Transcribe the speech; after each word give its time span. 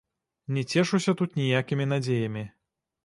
Не 0.55 0.63
цешуся 0.71 1.15
тут 1.19 1.37
ніякімі 1.41 1.87
надзеямі. 1.93 2.47